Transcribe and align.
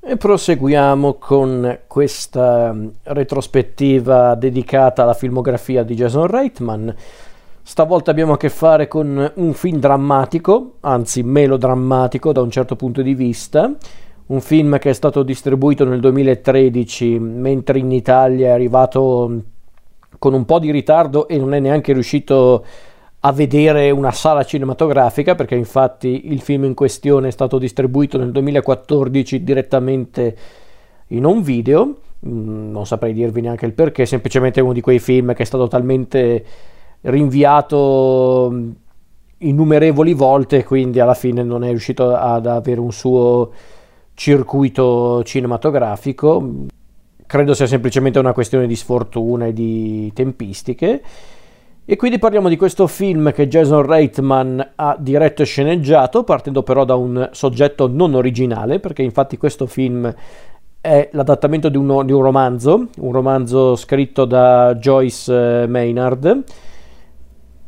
E 0.00 0.16
proseguiamo 0.16 1.14
con 1.14 1.80
questa 1.88 2.72
mm, 2.72 2.88
retrospettiva 3.02 4.36
dedicata 4.36 5.02
alla 5.02 5.12
filmografia 5.12 5.82
di 5.82 5.96
Jason 5.96 6.28
Reitman. 6.28 6.94
Stavolta 7.60 8.12
abbiamo 8.12 8.34
a 8.34 8.36
che 8.36 8.48
fare 8.48 8.86
con 8.86 9.32
un 9.34 9.52
film 9.54 9.78
drammatico, 9.78 10.76
anzi 10.80 11.24
melodrammatico 11.24 12.30
da 12.32 12.40
un 12.40 12.50
certo 12.50 12.76
punto 12.76 13.02
di 13.02 13.14
vista, 13.14 13.74
un 14.26 14.40
film 14.40 14.78
che 14.78 14.90
è 14.90 14.94
stato 14.94 15.24
distribuito 15.24 15.84
nel 15.84 16.00
2013 16.00 17.18
mentre 17.18 17.80
in 17.80 17.90
Italia 17.90 18.48
è 18.48 18.50
arrivato 18.50 19.26
mm, 19.28 19.38
con 20.18 20.32
un 20.32 20.44
po' 20.44 20.60
di 20.60 20.70
ritardo 20.70 21.26
e 21.26 21.38
non 21.38 21.54
è 21.54 21.58
neanche 21.58 21.92
riuscito 21.92 22.54
a 22.54 22.87
vedere 23.32 23.90
una 23.90 24.12
sala 24.12 24.44
cinematografica 24.44 25.34
perché 25.34 25.56
infatti 25.56 26.32
il 26.32 26.40
film 26.40 26.64
in 26.64 26.74
questione 26.74 27.28
è 27.28 27.30
stato 27.32 27.58
distribuito 27.58 28.16
nel 28.16 28.30
2014 28.30 29.42
direttamente 29.42 30.36
in 31.08 31.24
un 31.24 31.42
video. 31.42 31.96
Mm, 32.26 32.70
non 32.70 32.86
saprei 32.86 33.12
dirvi 33.12 33.40
neanche 33.40 33.66
il 33.66 33.72
perché 33.72 34.06
semplicemente 34.06 34.60
uno 34.60 34.72
di 34.72 34.80
quei 34.80 34.98
film 34.98 35.34
che 35.34 35.42
è 35.42 35.46
stato 35.46 35.68
talmente 35.68 36.44
rinviato 37.02 38.50
mm, 38.52 38.70
innumerevoli 39.38 40.14
volte 40.14 40.64
quindi 40.64 40.98
alla 40.98 41.14
fine 41.14 41.42
non 41.44 41.62
è 41.62 41.68
riuscito 41.68 42.14
ad 42.14 42.46
avere 42.46 42.80
un 42.80 42.92
suo 42.92 43.52
circuito 44.14 45.22
cinematografico. 45.24 46.66
Credo 47.26 47.54
sia 47.54 47.66
semplicemente 47.66 48.18
una 48.18 48.32
questione 48.32 48.66
di 48.66 48.76
sfortuna 48.76 49.46
e 49.46 49.52
di 49.52 50.10
tempistiche 50.14 51.02
e 51.90 51.96
quindi 51.96 52.18
parliamo 52.18 52.50
di 52.50 52.58
questo 52.58 52.86
film 52.86 53.32
che 53.32 53.48
Jason 53.48 53.80
Reitman 53.80 54.72
ha 54.74 54.94
diretto 55.00 55.40
e 55.40 55.46
sceneggiato, 55.46 56.22
partendo 56.22 56.62
però 56.62 56.84
da 56.84 56.96
un 56.96 57.30
soggetto 57.32 57.88
non 57.88 58.12
originale, 58.12 58.78
perché 58.78 59.00
infatti 59.00 59.38
questo 59.38 59.64
film 59.64 60.14
è 60.82 61.08
l'adattamento 61.12 61.70
di 61.70 61.78
un, 61.78 62.04
di 62.04 62.12
un 62.12 62.20
romanzo, 62.20 62.88
un 62.98 63.10
romanzo 63.10 63.74
scritto 63.74 64.26
da 64.26 64.74
Joyce 64.74 65.62
eh, 65.62 65.66
Maynard, 65.66 66.44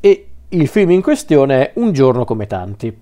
e 0.00 0.26
il 0.50 0.68
film 0.68 0.90
in 0.90 1.00
questione 1.00 1.70
è 1.70 1.72
Un 1.76 1.92
giorno 1.94 2.26
come 2.26 2.46
tanti. 2.46 2.94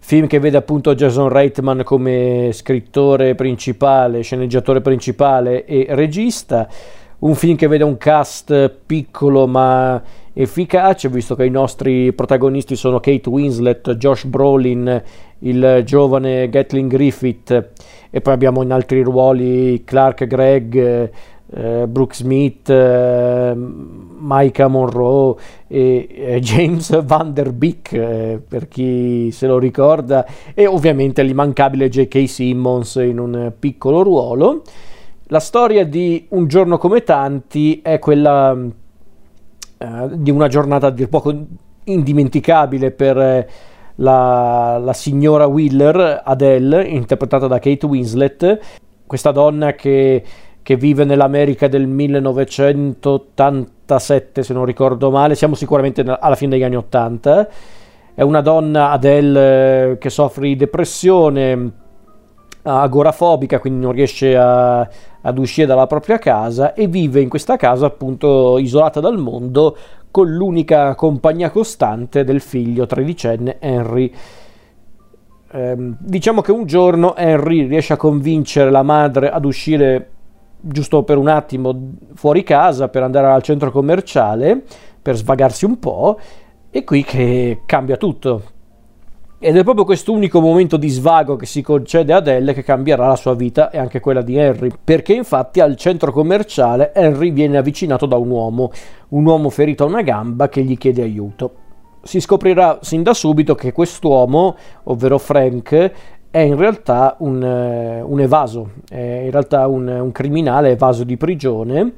Film 0.00 0.26
che 0.26 0.40
vede 0.40 0.56
appunto 0.56 0.96
Jason 0.96 1.28
Reitman 1.28 1.82
come 1.84 2.50
scrittore 2.52 3.36
principale, 3.36 4.22
sceneggiatore 4.22 4.80
principale 4.80 5.64
e 5.64 5.86
regista. 5.90 6.68
Un 7.18 7.34
film 7.34 7.56
che 7.56 7.66
vede 7.66 7.82
un 7.82 7.96
cast 7.96 8.68
piccolo 8.84 9.46
ma 9.46 10.02
efficace, 10.34 11.08
visto 11.08 11.34
che 11.34 11.46
i 11.46 11.50
nostri 11.50 12.12
protagonisti 12.12 12.76
sono 12.76 13.00
Kate 13.00 13.30
Winslet, 13.30 13.94
Josh 13.94 14.24
Brolin, 14.24 15.02
il 15.38 15.82
giovane 15.84 16.50
Gatling 16.50 16.90
Griffith 16.90 17.70
e 18.10 18.20
poi 18.20 18.34
abbiamo 18.34 18.62
in 18.62 18.70
altri 18.70 19.02
ruoli 19.02 19.82
Clark 19.84 20.26
Gregg, 20.26 20.76
eh, 20.76 21.86
Brooke 21.86 22.14
Smith, 22.14 22.68
eh, 22.68 23.54
Micah 23.56 24.68
Monroe 24.68 25.36
e 25.68 26.08
eh, 26.10 26.40
James 26.40 27.02
Van 27.02 27.32
Der 27.32 27.52
Beek 27.52 27.92
eh, 27.92 28.42
per 28.46 28.68
chi 28.68 29.30
se 29.30 29.46
lo 29.46 29.58
ricorda 29.58 30.26
e 30.52 30.66
ovviamente 30.66 31.22
l'immancabile 31.22 31.88
J.K. 31.88 32.28
Simmons 32.28 32.96
in 32.96 33.18
un 33.18 33.52
piccolo 33.58 34.02
ruolo. 34.02 34.62
La 35.30 35.40
storia 35.40 35.84
di 35.84 36.24
Un 36.30 36.46
giorno 36.46 36.78
come 36.78 37.02
tanti 37.02 37.80
è 37.82 37.98
quella 37.98 38.56
eh, 39.78 40.08
di 40.12 40.30
una 40.30 40.46
giornata 40.46 40.86
a 40.86 40.90
dir 40.90 41.08
poco 41.08 41.34
indimenticabile 41.82 42.92
per 42.92 43.18
eh, 43.18 43.48
la, 43.96 44.78
la, 44.78 44.92
signora 44.92 45.46
Wheeler, 45.46 46.22
Adele, 46.24 46.84
interpretata 46.84 47.48
da 47.48 47.58
Kate 47.58 47.86
Winslet, 47.86 48.60
questa 49.04 49.32
donna 49.32 49.72
che, 49.72 50.22
che 50.62 50.76
vive 50.76 51.04
nell'America 51.04 51.66
del 51.66 51.88
1987, 51.88 54.44
se 54.44 54.52
non 54.52 54.64
ricordo 54.64 55.10
male, 55.10 55.34
siamo 55.34 55.56
sicuramente 55.56 56.02
alla 56.02 56.36
fine 56.36 56.52
degli 56.52 56.62
anni 56.62 56.76
80. 56.76 57.48
È 58.14 58.22
una 58.22 58.42
donna, 58.42 58.92
Adele, 58.92 59.90
eh, 59.90 59.98
che 59.98 60.08
soffre 60.08 60.46
di 60.46 60.54
depressione, 60.54 61.72
agorafobica, 62.62 63.58
quindi 63.60 63.80
non 63.80 63.92
riesce 63.92 64.36
a, 64.36 64.88
ad 65.26 65.38
uscire 65.38 65.66
dalla 65.66 65.88
propria 65.88 66.18
casa 66.18 66.72
e 66.72 66.86
vive 66.86 67.20
in 67.20 67.28
questa 67.28 67.56
casa 67.56 67.86
appunto 67.86 68.58
isolata 68.58 69.00
dal 69.00 69.18
mondo 69.18 69.76
con 70.10 70.32
l'unica 70.32 70.94
compagnia 70.94 71.50
costante 71.50 72.22
del 72.22 72.40
figlio 72.40 72.86
tredicenne 72.86 73.56
Henry. 73.58 74.12
Ehm, 75.50 75.96
diciamo 75.98 76.42
che 76.42 76.52
un 76.52 76.64
giorno 76.64 77.16
Henry 77.16 77.66
riesce 77.66 77.92
a 77.92 77.96
convincere 77.96 78.70
la 78.70 78.82
madre 78.82 79.28
ad 79.28 79.44
uscire 79.44 80.10
giusto 80.60 81.02
per 81.02 81.18
un 81.18 81.28
attimo 81.28 81.92
fuori 82.14 82.42
casa 82.44 82.88
per 82.88 83.02
andare 83.02 83.26
al 83.26 83.42
centro 83.42 83.70
commerciale 83.70 84.62
per 85.02 85.16
svagarsi 85.16 85.64
un 85.64 85.78
po' 85.78 86.18
e 86.70 86.84
qui 86.84 87.04
che 87.04 87.62
cambia 87.66 87.96
tutto 87.96 88.54
ed 89.38 89.54
è 89.54 89.62
proprio 89.64 89.84
questo 89.84 90.12
unico 90.12 90.40
momento 90.40 90.78
di 90.78 90.88
svago 90.88 91.36
che 91.36 91.44
si 91.44 91.60
concede 91.60 92.14
ad 92.14 92.26
Elle 92.26 92.54
che 92.54 92.62
cambierà 92.62 93.06
la 93.06 93.16
sua 93.16 93.34
vita 93.34 93.70
e 93.70 93.76
anche 93.76 94.00
quella 94.00 94.22
di 94.22 94.36
Henry, 94.36 94.70
perché 94.82 95.12
infatti 95.12 95.60
al 95.60 95.76
centro 95.76 96.10
commerciale 96.10 96.92
Henry 96.94 97.30
viene 97.32 97.58
avvicinato 97.58 98.06
da 98.06 98.16
un 98.16 98.30
uomo, 98.30 98.70
un 99.08 99.26
uomo 99.26 99.50
ferito 99.50 99.84
a 99.84 99.88
una 99.88 100.00
gamba 100.00 100.48
che 100.48 100.62
gli 100.62 100.78
chiede 100.78 101.02
aiuto. 101.02 101.52
Si 102.02 102.20
scoprirà 102.20 102.78
sin 102.80 103.02
da 103.02 103.12
subito 103.12 103.54
che 103.54 103.72
quest'uomo, 103.72 104.56
ovvero 104.84 105.18
Frank, 105.18 105.90
è 106.30 106.38
in 106.38 106.56
realtà 106.56 107.16
un, 107.18 107.42
eh, 107.42 108.00
un 108.00 108.20
evaso, 108.20 108.70
è 108.88 109.22
in 109.24 109.30
realtà 109.30 109.66
un, 109.66 109.86
un 109.86 110.12
criminale 110.12 110.70
evaso 110.70 111.04
di 111.04 111.16
prigione 111.18 111.92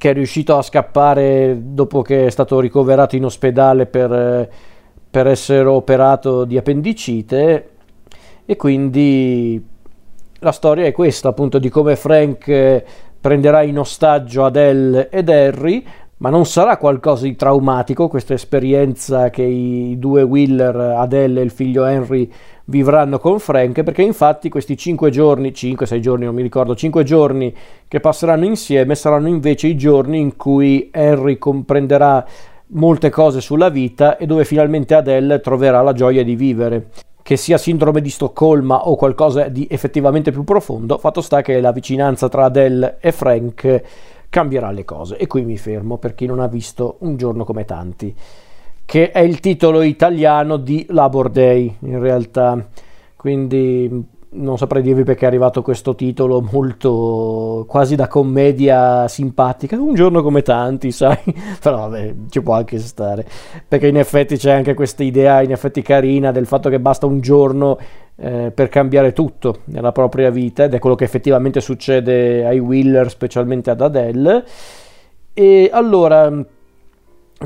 che 0.00 0.08
è 0.08 0.12
riuscito 0.14 0.56
a 0.56 0.62
scappare 0.62 1.58
dopo 1.60 2.00
che 2.00 2.24
è 2.24 2.30
stato 2.30 2.58
ricoverato 2.58 3.16
in 3.16 3.26
ospedale 3.26 3.84
per, 3.84 4.48
per 5.10 5.26
essere 5.26 5.68
operato 5.68 6.46
di 6.46 6.56
appendicite. 6.56 7.68
E 8.46 8.56
quindi 8.56 9.62
la 10.38 10.52
storia 10.52 10.86
è 10.86 10.92
questa 10.92 11.28
appunto 11.28 11.58
di 11.58 11.68
come 11.68 11.96
Frank 11.96 12.82
prenderà 13.20 13.60
in 13.60 13.78
ostaggio 13.78 14.46
Adele 14.46 15.10
ed 15.10 15.28
Harry 15.28 15.84
ma 16.16 16.30
non 16.30 16.46
sarà 16.46 16.78
qualcosa 16.78 17.24
di 17.24 17.36
traumatico 17.36 18.08
questa 18.08 18.32
esperienza 18.32 19.28
che 19.28 19.42
i 19.42 19.98
due 19.98 20.22
Wheeler, 20.22 20.76
Adele 20.76 21.40
e 21.40 21.44
il 21.44 21.50
figlio 21.50 21.84
Henry 21.84 22.30
vivranno 22.70 23.18
con 23.18 23.38
Frank 23.38 23.82
perché 23.82 24.00
infatti 24.00 24.48
questi 24.48 24.76
5 24.76 25.10
giorni, 25.10 25.50
5-6 25.50 25.98
giorni 25.98 26.24
non 26.24 26.34
mi 26.34 26.42
ricordo, 26.42 26.74
5 26.74 27.04
giorni 27.04 27.54
che 27.86 28.00
passeranno 28.00 28.46
insieme 28.46 28.94
saranno 28.94 29.28
invece 29.28 29.66
i 29.66 29.76
giorni 29.76 30.20
in 30.20 30.36
cui 30.36 30.88
Henry 30.90 31.36
comprenderà 31.36 32.24
molte 32.68 33.10
cose 33.10 33.40
sulla 33.40 33.68
vita 33.68 34.16
e 34.16 34.26
dove 34.26 34.44
finalmente 34.44 34.94
Adele 34.94 35.40
troverà 35.40 35.82
la 35.82 35.92
gioia 35.92 36.24
di 36.24 36.36
vivere. 36.36 36.88
Che 37.22 37.36
sia 37.36 37.58
sindrome 37.58 38.00
di 38.00 38.08
Stoccolma 38.08 38.88
o 38.88 38.96
qualcosa 38.96 39.48
di 39.48 39.66
effettivamente 39.70 40.32
più 40.32 40.42
profondo, 40.42 40.96
fatto 40.96 41.20
sta 41.20 41.42
che 41.42 41.60
la 41.60 41.70
vicinanza 41.70 42.28
tra 42.28 42.46
Adele 42.46 42.96
e 42.98 43.12
Frank 43.12 43.82
cambierà 44.30 44.70
le 44.70 44.84
cose. 44.84 45.16
E 45.16 45.26
qui 45.26 45.44
mi 45.44 45.58
fermo 45.58 45.98
per 45.98 46.14
chi 46.14 46.26
non 46.26 46.40
ha 46.40 46.46
visto 46.46 46.96
un 47.00 47.16
giorno 47.16 47.44
come 47.44 47.64
tanti 47.64 48.14
che 48.90 49.12
è 49.12 49.20
il 49.20 49.38
titolo 49.38 49.82
italiano 49.82 50.56
di 50.56 50.84
Labor 50.88 51.30
Day 51.30 51.76
in 51.82 52.00
realtà. 52.00 52.66
Quindi 53.14 54.04
non 54.30 54.58
saprei 54.58 54.82
dirvi 54.82 55.04
perché 55.04 55.26
è 55.26 55.28
arrivato 55.28 55.62
questo 55.62 55.94
titolo 55.94 56.40
molto 56.50 57.66
quasi 57.68 57.94
da 57.94 58.08
commedia 58.08 59.06
simpatica, 59.06 59.80
un 59.80 59.94
giorno 59.94 60.22
come 60.22 60.42
tanti, 60.42 60.90
sai, 60.90 61.18
però 61.62 61.88
vabbè, 61.88 62.14
ci 62.30 62.42
può 62.42 62.54
anche 62.54 62.80
stare, 62.80 63.24
perché 63.68 63.86
in 63.86 63.96
effetti 63.96 64.36
c'è 64.36 64.50
anche 64.50 64.74
questa 64.74 65.04
idea 65.04 65.40
in 65.40 65.52
effetti 65.52 65.82
carina 65.82 66.32
del 66.32 66.46
fatto 66.46 66.68
che 66.68 66.80
basta 66.80 67.06
un 67.06 67.20
giorno 67.20 67.78
eh, 68.16 68.50
per 68.52 68.68
cambiare 68.70 69.12
tutto 69.12 69.58
nella 69.66 69.92
propria 69.92 70.30
vita 70.30 70.64
ed 70.64 70.74
è 70.74 70.80
quello 70.80 70.96
che 70.96 71.04
effettivamente 71.04 71.60
succede 71.60 72.44
ai 72.44 72.58
Wheeler, 72.58 73.08
specialmente 73.08 73.70
ad 73.70 73.82
Adele. 73.82 74.44
E 75.32 75.70
allora 75.72 76.44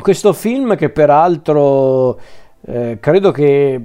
questo 0.01 0.33
film 0.33 0.77
che 0.77 0.91
peraltro 0.91 2.19
eh, 2.67 2.99
credo 3.01 3.31
che, 3.31 3.81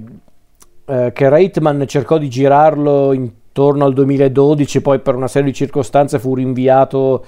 eh, 0.84 1.12
che 1.12 1.28
Reitman 1.28 1.84
cercò 1.86 2.18
di 2.18 2.28
girarlo 2.28 3.12
intorno 3.12 3.84
al 3.84 3.92
2012, 3.92 4.80
poi 4.80 5.00
per 5.00 5.14
una 5.14 5.28
serie 5.28 5.50
di 5.50 5.54
circostanze 5.54 6.18
fu 6.18 6.34
rinviato 6.34 7.24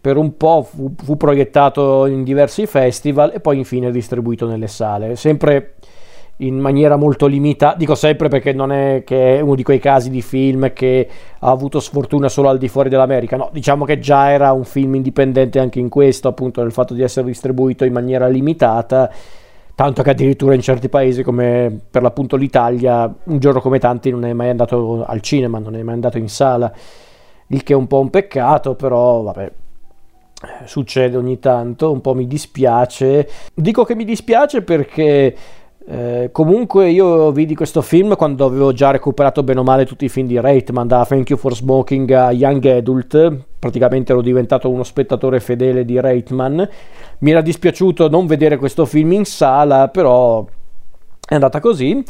per 0.00 0.16
un 0.16 0.36
po', 0.36 0.62
fu, 0.62 0.94
fu 0.96 1.16
proiettato 1.16 2.06
in 2.06 2.24
diversi 2.24 2.66
festival 2.66 3.32
e 3.34 3.40
poi 3.40 3.58
infine 3.58 3.90
distribuito 3.90 4.46
nelle 4.46 4.68
sale. 4.68 5.16
Sempre 5.16 5.74
in 6.40 6.58
maniera 6.58 6.96
molto 6.96 7.26
limitata, 7.26 7.76
dico 7.76 7.94
sempre 7.94 8.28
perché 8.28 8.52
non 8.52 8.72
è 8.72 9.02
che 9.04 9.38
è 9.38 9.40
uno 9.40 9.54
di 9.54 9.62
quei 9.62 9.78
casi 9.78 10.10
di 10.10 10.22
film 10.22 10.72
che 10.72 11.08
ha 11.38 11.50
avuto 11.50 11.80
sfortuna 11.80 12.28
solo 12.28 12.48
al 12.48 12.58
di 12.58 12.68
fuori 12.68 12.88
dell'America, 12.88 13.36
no, 13.36 13.50
diciamo 13.52 13.84
che 13.84 13.98
già 13.98 14.30
era 14.30 14.52
un 14.52 14.64
film 14.64 14.94
indipendente 14.94 15.58
anche 15.58 15.78
in 15.78 15.88
questo, 15.88 16.28
appunto 16.28 16.62
nel 16.62 16.72
fatto 16.72 16.94
di 16.94 17.02
essere 17.02 17.26
distribuito 17.26 17.84
in 17.84 17.92
maniera 17.92 18.26
limitata, 18.26 19.10
tanto 19.74 20.02
che 20.02 20.10
addirittura 20.10 20.54
in 20.54 20.62
certi 20.62 20.88
paesi 20.88 21.22
come 21.22 21.78
per 21.90 22.02
l'appunto 22.02 22.36
l'Italia, 22.36 23.12
un 23.24 23.38
giorno 23.38 23.60
come 23.60 23.78
tanti 23.78 24.10
non 24.10 24.24
è 24.24 24.32
mai 24.32 24.48
andato 24.48 25.04
al 25.04 25.20
cinema, 25.20 25.58
non 25.58 25.76
è 25.76 25.82
mai 25.82 25.94
andato 25.94 26.16
in 26.16 26.28
sala, 26.28 26.72
il 27.48 27.62
che 27.62 27.72
è 27.72 27.76
un 27.76 27.86
po' 27.86 28.00
un 28.00 28.10
peccato, 28.10 28.74
però 28.74 29.22
vabbè, 29.22 29.52
succede 30.64 31.16
ogni 31.16 31.38
tanto, 31.38 31.92
un 31.92 32.00
po' 32.00 32.14
mi 32.14 32.26
dispiace. 32.26 33.28
Dico 33.54 33.84
che 33.84 33.94
mi 33.94 34.04
dispiace 34.04 34.62
perché 34.62 35.34
eh, 35.92 36.28
comunque 36.30 36.88
io 36.88 37.32
vidi 37.32 37.56
questo 37.56 37.82
film 37.82 38.14
quando 38.14 38.44
avevo 38.44 38.72
già 38.72 38.92
recuperato 38.92 39.42
bene 39.42 39.58
o 39.58 39.64
male 39.64 39.84
tutti 39.84 40.04
i 40.04 40.08
film 40.08 40.28
di 40.28 40.38
Reitman, 40.38 40.86
da 40.86 41.04
Thank 41.04 41.30
You 41.30 41.36
for 41.36 41.52
Smoking 41.52 42.08
a 42.12 42.30
Young 42.30 42.64
Adult, 42.66 43.38
praticamente 43.58 44.12
ero 44.12 44.22
diventato 44.22 44.70
uno 44.70 44.84
spettatore 44.84 45.40
fedele 45.40 45.84
di 45.84 46.00
Reitman. 46.00 46.68
Mi 47.18 47.30
era 47.32 47.40
dispiaciuto 47.40 48.08
non 48.08 48.26
vedere 48.26 48.56
questo 48.56 48.86
film 48.86 49.10
in 49.10 49.24
sala, 49.24 49.88
però 49.88 50.46
è 51.26 51.34
andata 51.34 51.58
così. 51.58 52.00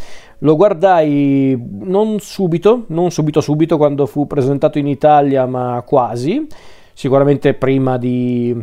Lo 0.41 0.56
guardai 0.56 1.59
non 1.81 2.19
subito, 2.21 2.85
non 2.88 3.11
subito 3.11 3.41
subito 3.41 3.79
quando 3.79 4.05
fu 4.05 4.26
presentato 4.26 4.76
in 4.79 4.88
Italia, 4.88 5.47
ma 5.47 5.83
quasi 5.87 6.47
sicuramente 6.93 7.55
prima 7.55 7.97
di, 7.97 8.62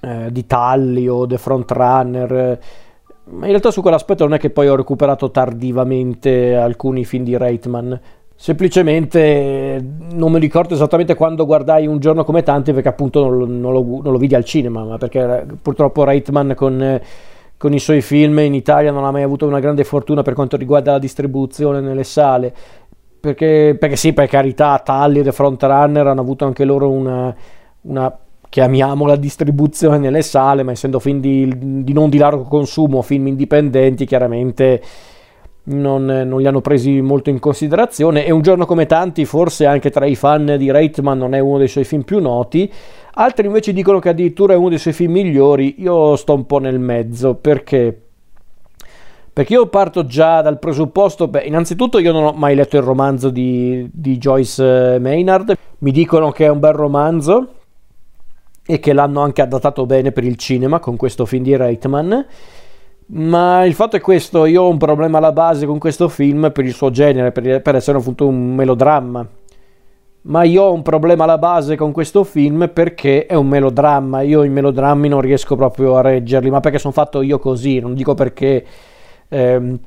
eh, 0.00 0.30
di 0.30 0.44
Tully 0.44 1.08
o 1.08 1.26
The 1.26 1.38
Frontrunner. 1.38 2.32
Ma 2.32 2.58
in 3.26 3.40
realtà 3.42 3.70
su 3.70 3.80
quell'aspetto 3.80 4.24
non 4.24 4.34
è 4.34 4.38
che 4.38 4.50
poi 4.50 4.68
ho 4.68 4.76
recuperato 4.76 5.30
tardivamente 5.30 6.56
alcuni 6.56 7.04
film 7.04 7.24
di 7.24 7.36
Reitman. 7.36 8.00
Semplicemente 8.34 9.84
non 10.12 10.32
mi 10.32 10.38
ricordo 10.38 10.74
esattamente 10.74 11.14
quando 11.14 11.44
guardai 11.44 11.86
un 11.86 11.98
giorno 11.98 12.24
come 12.24 12.42
tanti, 12.42 12.72
perché 12.72 12.88
appunto 12.88 13.20
non 13.22 13.36
lo, 13.36 13.46
non 13.46 13.72
lo, 13.72 13.82
non 14.02 14.12
lo 14.12 14.18
vidi 14.18 14.34
al 14.34 14.44
cinema, 14.44 14.82
ma 14.82 14.96
perché 14.96 15.46
purtroppo 15.60 16.04
Reitman 16.04 16.54
con, 16.56 17.00
con, 17.56 17.74
i 17.74 17.78
suoi 17.78 18.00
film 18.00 18.38
in 18.38 18.54
Italia 18.54 18.90
non 18.90 19.04
ha 19.04 19.10
mai 19.10 19.22
avuto 19.22 19.46
una 19.46 19.60
grande 19.60 19.84
fortuna 19.84 20.22
per 20.22 20.32
quanto 20.32 20.56
riguarda 20.56 20.92
la 20.92 20.98
distribuzione 20.98 21.80
nelle 21.80 22.04
sale. 22.04 22.52
Perché, 23.20 23.76
perché 23.78 23.96
sì, 23.96 24.14
per 24.14 24.26
carità, 24.28 24.80
Tully 24.82 25.20
e 25.20 25.22
The 25.22 25.32
Frontrunner 25.32 26.06
hanno 26.06 26.22
avuto 26.22 26.46
anche 26.46 26.64
loro 26.64 26.88
una, 26.88 27.34
una 27.82 28.18
chiamiamola 28.50 29.16
distribuzione 29.16 29.96
nelle 29.96 30.22
sale, 30.22 30.62
ma 30.62 30.72
essendo 30.72 30.98
film 30.98 31.20
di, 31.20 31.82
di 31.82 31.92
non 31.94 32.10
di 32.10 32.18
largo 32.18 32.42
consumo, 32.42 33.00
film 33.00 33.28
indipendenti, 33.28 34.04
chiaramente 34.04 34.82
non, 35.62 36.04
non, 36.04 36.40
li 36.40 36.46
hanno 36.46 36.60
presi 36.60 37.00
molto 37.00 37.30
in 37.30 37.38
considerazione. 37.38 38.26
E 38.26 38.32
un 38.32 38.42
giorno 38.42 38.66
come 38.66 38.86
tanti, 38.86 39.24
forse 39.24 39.66
anche 39.66 39.90
tra 39.90 40.04
i 40.04 40.16
fan 40.16 40.56
di 40.58 40.70
Reitman, 40.70 41.16
non 41.16 41.34
è 41.34 41.38
uno 41.38 41.58
dei 41.58 41.68
suoi 41.68 41.84
film 41.84 42.02
più 42.02 42.20
noti. 42.20 42.70
Altri 43.14 43.46
invece 43.46 43.72
dicono 43.72 44.00
che 44.00 44.10
addirittura 44.10 44.52
è 44.52 44.56
uno 44.56 44.68
dei 44.68 44.78
suoi 44.78 44.94
film 44.94 45.12
migliori. 45.12 45.76
Io 45.78 46.16
sto 46.16 46.34
un 46.34 46.44
po' 46.44 46.58
nel 46.58 46.80
mezzo 46.80 47.36
perché 47.36 48.02
perché 49.32 49.54
io 49.54 49.68
parto 49.68 50.04
già 50.06 50.42
dal 50.42 50.58
presupposto, 50.58 51.28
beh, 51.28 51.44
innanzitutto 51.44 52.00
io 52.00 52.10
non 52.10 52.24
ho 52.24 52.32
mai 52.32 52.56
letto 52.56 52.76
il 52.76 52.82
romanzo 52.82 53.30
di, 53.30 53.88
di 53.92 54.18
Joyce 54.18 54.98
Maynard, 54.98 55.56
mi 55.78 55.92
dicono 55.92 56.32
che 56.32 56.46
è 56.46 56.48
un 56.48 56.58
bel 56.58 56.72
romanzo 56.72 57.48
e 58.66 58.78
che 58.78 58.92
l'hanno 58.92 59.20
anche 59.20 59.42
adattato 59.42 59.86
bene 59.86 60.12
per 60.12 60.24
il 60.24 60.36
cinema 60.36 60.78
con 60.78 60.96
questo 60.96 61.26
film 61.26 61.42
di 61.42 61.56
Reitman. 61.56 62.26
Ma 63.12 63.64
il 63.64 63.74
fatto 63.74 63.96
è 63.96 64.00
questo, 64.00 64.44
io 64.44 64.62
ho 64.62 64.68
un 64.68 64.78
problema 64.78 65.18
alla 65.18 65.32
base 65.32 65.66
con 65.66 65.78
questo 65.78 66.08
film 66.08 66.52
per 66.52 66.64
il 66.64 66.72
suo 66.72 66.90
genere, 66.90 67.32
per, 67.32 67.60
per 67.60 67.74
essere 67.74 67.98
appunto 67.98 68.26
un 68.26 68.54
melodramma. 68.54 69.26
Ma 70.22 70.42
io 70.44 70.62
ho 70.64 70.72
un 70.72 70.82
problema 70.82 71.24
alla 71.24 71.38
base 71.38 71.76
con 71.76 71.92
questo 71.92 72.24
film 72.24 72.70
perché 72.72 73.26
è 73.26 73.34
un 73.34 73.48
melodramma. 73.48 74.20
Io 74.20 74.44
i 74.44 74.48
melodrammi 74.48 75.08
non 75.08 75.22
riesco 75.22 75.56
proprio 75.56 75.96
a 75.96 76.02
reggerli, 76.02 76.50
ma 76.50 76.60
perché 76.60 76.78
sono 76.78 76.92
fatto 76.92 77.22
io 77.22 77.38
così, 77.38 77.80
non 77.80 77.94
dico 77.94 78.14
perché 78.14 78.64
eh, 79.28 79.78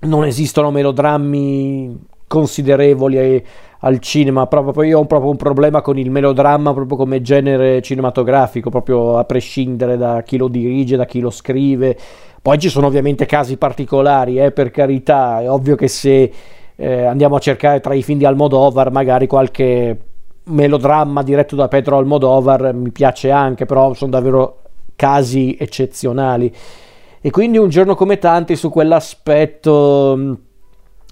non 0.00 0.24
esistono 0.24 0.70
melodrammi 0.70 2.08
considerevoli 2.26 3.44
al 3.80 3.98
cinema, 4.00 4.46
proprio 4.46 4.82
io 4.82 4.98
ho 4.98 5.06
proprio 5.06 5.30
un 5.30 5.36
problema 5.36 5.80
con 5.80 5.98
il 5.98 6.10
melodramma 6.10 6.74
proprio 6.74 6.96
come 6.96 7.22
genere 7.22 7.80
cinematografico, 7.80 8.68
proprio 8.68 9.16
a 9.16 9.24
prescindere 9.24 9.96
da 9.96 10.22
chi 10.22 10.36
lo 10.36 10.48
dirige, 10.48 10.96
da 10.96 11.06
chi 11.06 11.20
lo 11.20 11.30
scrive. 11.30 11.96
Poi 12.42 12.58
ci 12.58 12.68
sono 12.68 12.86
ovviamente 12.86 13.26
casi 13.26 13.56
particolari, 13.56 14.38
eh, 14.38 14.50
per 14.50 14.70
carità, 14.70 15.40
è 15.40 15.50
ovvio 15.50 15.76
che 15.76 15.88
se 15.88 16.32
eh, 16.76 17.04
andiamo 17.04 17.36
a 17.36 17.40
cercare 17.40 17.80
tra 17.80 17.94
i 17.94 18.02
film 18.02 18.18
di 18.18 18.24
Almodovar 18.24 18.90
magari 18.90 19.26
qualche 19.26 19.98
melodramma 20.44 21.22
diretto 21.22 21.54
da 21.54 21.68
Pedro 21.68 21.98
Almodovar 21.98 22.74
mi 22.74 22.90
piace 22.90 23.30
anche, 23.30 23.66
però 23.66 23.94
sono 23.94 24.10
davvero 24.10 24.62
casi 24.96 25.56
eccezionali. 25.58 26.54
E 27.22 27.30
quindi 27.30 27.58
un 27.58 27.68
giorno 27.68 27.94
come 27.94 28.18
tanti 28.18 28.56
su 28.56 28.70
quell'aspetto 28.70 30.38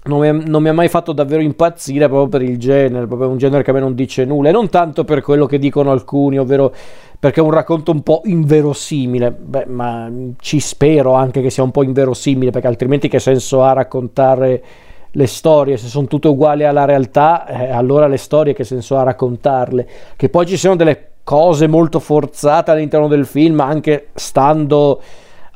non 0.05 0.19
mi, 0.19 0.43
non 0.45 0.61
mi, 0.61 0.69
ha 0.69 0.73
mai 0.73 0.87
fatto 0.87 1.11
davvero 1.11 1.41
impazzire 1.41 2.07
proprio 2.07 2.29
per 2.29 2.41
il 2.41 2.57
genere, 2.57 3.05
proprio 3.05 3.29
un 3.29 3.37
genere 3.37 3.63
che 3.63 3.71
a 3.71 3.73
me 3.73 3.79
non 3.81 3.95
dice 3.95 4.23
nulla, 4.23 4.49
e 4.49 4.51
non 4.51 4.69
tanto 4.69 5.03
per 5.03 5.21
quello 5.21 5.45
che 5.45 5.59
dicono 5.59 5.91
alcuni, 5.91 6.39
ovvero 6.39 6.73
perché 7.19 7.41
è 7.41 7.43
un 7.43 7.51
racconto 7.51 7.91
un 7.91 8.01
po' 8.01 8.21
inverosimile, 8.23 9.31
beh, 9.31 9.65
ma 9.67 10.09
ci 10.39 10.61
spero 10.61 11.13
anche 11.13 11.41
che 11.41 11.49
sia 11.49 11.63
un 11.63 11.71
po' 11.71 11.83
inverosimile, 11.83 12.51
perché 12.51 12.67
altrimenti 12.67 13.09
che 13.09 13.19
senso 13.19 13.61
ha 13.61 13.73
raccontare 13.73 14.63
le 15.11 15.27
storie, 15.27 15.75
se 15.75 15.87
sono 15.87 16.07
tutte 16.07 16.29
uguali 16.29 16.63
alla 16.63 16.85
realtà, 16.85 17.45
eh, 17.45 17.69
allora 17.71 18.07
le 18.07 18.17
storie 18.17 18.53
che 18.53 18.63
senso 18.63 18.97
ha 18.97 19.03
raccontarle? 19.03 19.87
Che 20.15 20.29
poi 20.29 20.45
ci 20.45 20.55
siano 20.55 20.77
delle 20.77 21.07
cose 21.23 21.67
molto 21.67 21.99
forzate 21.99 22.71
all'interno 22.71 23.07
del 23.07 23.25
film, 23.25 23.59
anche 23.59 24.07
stando 24.13 25.01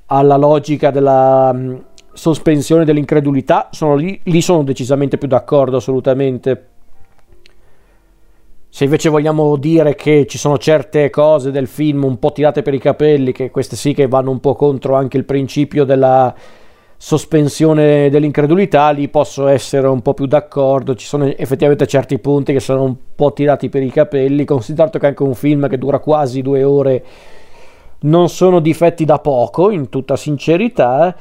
alla 0.08 0.36
logica 0.36 0.92
della 0.92 1.56
sospensione 2.14 2.86
dell'incredulità, 2.86 3.70
sono 3.72 3.96
lì, 3.96 4.20
lì 4.24 4.42
sono 4.42 4.64
decisamente 4.64 5.18
più 5.18 5.28
d'accordo 5.28 5.78
assolutamente. 5.78 6.68
Se 8.70 8.86
invece 8.86 9.10
vogliamo 9.10 9.56
dire 9.58 9.94
che 9.94 10.26
ci 10.28 10.38
sono 10.38 10.58
certe 10.58 11.10
cose 11.12 11.52
del 11.52 11.68
film 11.68 12.04
un 12.06 12.18
po' 12.18 12.32
tirate 12.32 12.64
per 12.64 12.74
i 12.74 12.80
capelli, 12.80 13.32
che 13.32 13.52
queste 13.52 13.76
sì 13.76 13.94
che 13.94 14.08
vanno 14.08 14.32
un 14.32 14.40
po' 14.40 14.56
contro 14.56 14.96
anche 14.96 15.18
il 15.18 15.26
principio 15.26 15.84
della 15.84 16.34
sospensione 16.98 18.10
dell'incredulità, 18.10 18.90
lì 18.92 19.10
posso 19.10 19.48
essere 19.48 19.88
un 19.88 20.02
po' 20.02 20.14
più 20.14 20.26
d'accordo. 20.26 20.96
Ci 20.96 21.06
sono 21.06 21.26
effettivamente 21.26 21.86
certi 21.86 22.18
punti 22.18 22.54
che 22.54 22.60
sono 22.60 22.84
un 22.84 22.96
po' 23.14 23.34
tirati 23.34 23.70
per 23.70 23.84
i 23.84 23.92
capelli, 23.92 24.46
considerato 24.46 24.98
che 24.98 25.08
anche 25.08 25.22
un 25.22 25.36
film 25.36 25.68
che 25.68 25.78
dura 25.78 26.00
quasi 26.00 26.42
due 26.42 26.64
ore 26.64 27.04
non 28.00 28.30
sono 28.30 28.60
difetti 28.60 29.06
da 29.06 29.20
poco, 29.20 29.70
in 29.70 29.90
tutta 29.90 30.16
sincerità, 30.16 31.16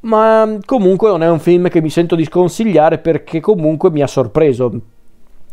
ma 0.00 0.58
comunque 0.64 1.08
non 1.08 1.22
è 1.22 1.28
un 1.28 1.38
film 1.38 1.68
che 1.68 1.80
mi 1.80 1.90
sento 1.90 2.16
di 2.16 2.24
sconsigliare 2.24 2.98
perché 2.98 3.40
comunque 3.40 3.90
mi 3.90 4.02
ha 4.02 4.06
sorpreso. 4.06 4.72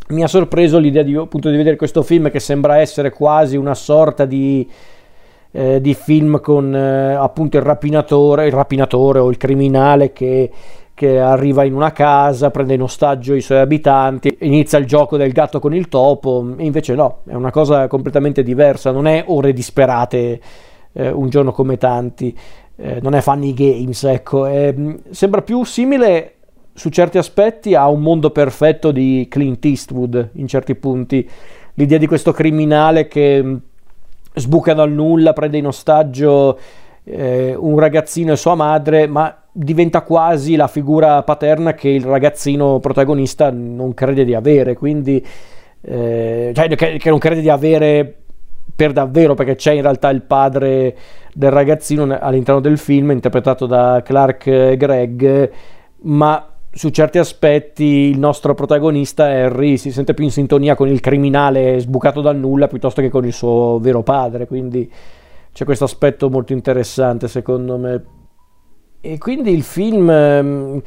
Mi 0.08 0.22
ha 0.22 0.26
sorpreso 0.26 0.78
l'idea 0.78 1.02
di, 1.02 1.14
appunto, 1.14 1.50
di 1.50 1.56
vedere 1.56 1.76
questo 1.76 2.02
film 2.02 2.30
che 2.30 2.40
sembra 2.40 2.78
essere 2.78 3.10
quasi 3.10 3.56
una 3.56 3.74
sorta 3.74 4.24
di, 4.24 4.66
eh, 5.50 5.80
di 5.82 5.92
film 5.94 6.40
con 6.40 6.74
eh, 6.74 7.12
appunto 7.12 7.58
il 7.58 7.62
rapinatore, 7.62 8.46
il 8.46 8.52
rapinatore 8.52 9.18
o 9.18 9.28
il 9.28 9.36
criminale 9.36 10.12
che 10.12 10.50
che 10.98 11.20
arriva 11.20 11.62
in 11.62 11.74
una 11.74 11.92
casa, 11.92 12.50
prende 12.50 12.74
in 12.74 12.82
ostaggio 12.82 13.34
i 13.34 13.40
suoi 13.40 13.58
abitanti, 13.58 14.36
inizia 14.40 14.80
il 14.80 14.84
gioco 14.84 15.16
del 15.16 15.30
gatto 15.30 15.60
con 15.60 15.72
il 15.72 15.86
topo, 15.86 16.44
e 16.56 16.64
invece 16.64 16.96
no, 16.96 17.20
è 17.24 17.34
una 17.34 17.52
cosa 17.52 17.86
completamente 17.86 18.42
diversa, 18.42 18.90
non 18.90 19.06
è 19.06 19.22
ore 19.28 19.52
disperate 19.52 20.40
eh, 20.92 21.08
un 21.08 21.28
giorno 21.28 21.52
come 21.52 21.76
tanti, 21.76 22.36
eh, 22.80 23.00
non 23.02 23.14
è 23.14 23.20
funny 23.20 23.52
games, 23.54 24.04
ecco, 24.04 24.46
è, 24.46 24.72
sembra 25.10 25.42
più 25.42 25.64
simile 25.64 26.34
su 26.74 26.90
certi 26.90 27.18
aspetti 27.18 27.74
a 27.74 27.88
un 27.88 28.00
mondo 28.00 28.30
perfetto 28.30 28.92
di 28.92 29.26
Clint 29.28 29.64
Eastwood 29.64 30.30
in 30.34 30.46
certi 30.46 30.76
punti, 30.76 31.28
l'idea 31.74 31.98
di 31.98 32.06
questo 32.06 32.30
criminale 32.30 33.08
che 33.08 33.56
sbuca 34.32 34.74
dal 34.74 34.92
nulla, 34.92 35.32
prende 35.32 35.58
in 35.58 35.66
ostaggio 35.66 36.56
eh, 37.02 37.54
un 37.58 37.78
ragazzino 37.80 38.32
e 38.32 38.36
sua 38.36 38.54
madre, 38.54 39.08
ma 39.08 39.36
diventa 39.50 40.02
quasi 40.02 40.54
la 40.54 40.68
figura 40.68 41.24
paterna 41.24 41.74
che 41.74 41.88
il 41.88 42.04
ragazzino 42.04 42.78
protagonista 42.78 43.50
non 43.50 43.92
crede 43.92 44.24
di 44.24 44.34
avere, 44.34 44.74
quindi 44.74 45.24
eh, 45.80 46.52
cioè 46.54 46.68
che, 46.68 46.96
che, 46.98 47.10
non 47.10 47.18
crede 47.18 47.40
di 47.40 47.48
avere 47.48 48.14
per 48.74 48.92
davvero, 48.92 49.34
perché 49.34 49.54
c'è 49.54 49.72
in 49.72 49.82
realtà 49.82 50.10
il 50.10 50.22
padre 50.22 50.96
del 51.34 51.50
ragazzino 51.50 52.16
all'interno 52.18 52.60
del 52.60 52.78
film, 52.78 53.10
interpretato 53.10 53.66
da 53.66 54.02
Clark 54.04 54.76
Gregg, 54.76 55.50
ma 56.02 56.48
su 56.70 56.90
certi 56.90 57.18
aspetti 57.18 57.84
il 57.84 58.18
nostro 58.18 58.54
protagonista 58.54 59.24
Harry 59.24 59.78
si 59.78 59.90
sente 59.90 60.14
più 60.14 60.24
in 60.24 60.30
sintonia 60.30 60.74
con 60.74 60.88
il 60.88 61.00
criminale 61.00 61.80
sbucato 61.80 62.20
dal 62.20 62.36
nulla 62.36 62.68
piuttosto 62.68 63.00
che 63.00 63.08
con 63.08 63.24
il 63.24 63.32
suo 63.32 63.78
vero 63.80 64.02
padre, 64.02 64.46
quindi 64.46 64.90
c'è 65.52 65.64
questo 65.64 65.84
aspetto 65.84 66.28
molto 66.30 66.52
interessante 66.52 67.26
secondo 67.26 67.76
me. 67.78 68.04
E 69.00 69.18
quindi 69.18 69.52
il 69.52 69.62
film 69.62 70.10
ehm, 70.10 70.82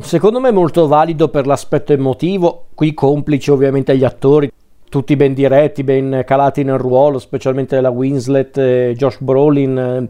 secondo 0.00 0.40
me 0.40 0.48
è 0.48 0.52
molto 0.52 0.86
valido 0.86 1.28
per 1.28 1.46
l'aspetto 1.46 1.92
emotivo, 1.92 2.66
qui 2.74 2.92
complici 2.92 3.50
ovviamente 3.50 3.92
agli 3.92 4.04
attori, 4.04 4.50
tutti 4.88 5.16
ben 5.16 5.34
diretti, 5.34 5.84
ben 5.84 6.22
calati 6.24 6.62
nel 6.64 6.78
ruolo, 6.78 7.18
specialmente 7.18 7.80
la 7.80 7.90
Winslet 7.90 8.58
e 8.58 8.94
Josh 8.96 9.20
Brolin 9.20 10.08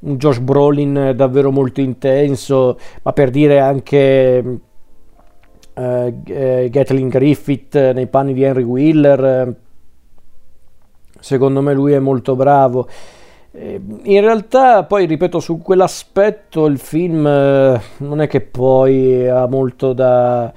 un 0.00 0.16
Josh 0.16 0.38
Brolin 0.38 1.12
davvero 1.16 1.50
molto 1.50 1.80
intenso, 1.80 2.78
ma 3.02 3.12
per 3.12 3.30
dire 3.30 3.58
anche 3.58 4.60
uh, 5.74 6.22
Gatlin 6.22 7.08
Griffith 7.08 7.74
nei 7.74 8.06
panni 8.06 8.32
di 8.32 8.42
Henry 8.42 8.62
Wheeler, 8.62 9.54
secondo 11.18 11.62
me 11.62 11.74
lui 11.74 11.92
è 11.92 11.98
molto 11.98 12.36
bravo. 12.36 12.88
In 13.50 14.20
realtà, 14.20 14.84
poi 14.84 15.06
ripeto, 15.06 15.40
su 15.40 15.58
quell'aspetto 15.58 16.66
il 16.66 16.78
film 16.78 17.22
non 17.22 18.20
è 18.20 18.28
che 18.28 18.40
poi 18.40 19.26
ha 19.26 19.46
molto 19.46 19.92
da, 19.94 20.52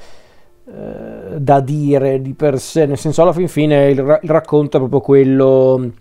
da 1.37 1.59
dire 1.59 2.21
di 2.21 2.33
per 2.33 2.59
sé, 2.59 2.85
nel 2.85 2.97
senso 2.97 3.21
alla 3.21 3.33
fin 3.33 3.47
fine 3.47 3.89
il, 3.89 3.97
il 3.97 4.29
racconto 4.29 4.77
è 4.77 4.79
proprio 4.79 5.01
quello 5.01 5.91